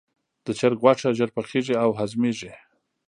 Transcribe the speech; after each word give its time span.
د 0.45 0.47
چرګ 0.59 0.77
غوښه 0.83 1.09
ژر 1.17 1.29
پخیږي 1.35 1.75
او 1.83 1.89
هضمېږي. 1.99 2.51